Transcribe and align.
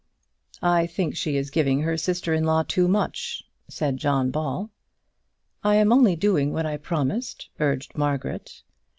"I 0.63 0.87
think 0.87 1.15
she 1.15 1.37
is 1.37 1.51
giving 1.51 1.81
her 1.83 1.95
sister 1.95 2.33
in 2.33 2.43
law 2.43 2.63
too 2.63 2.87
much," 2.87 3.43
said 3.67 3.97
John 3.97 4.31
Ball. 4.31 4.71
"I 5.63 5.75
am 5.75 5.93
only 5.93 6.15
doing 6.15 6.51
what 6.51 6.65
I 6.65 6.77
promised," 6.77 7.49
urged 7.59 7.95
Margaret. 7.95 8.63